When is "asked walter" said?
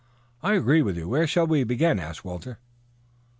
1.99-2.57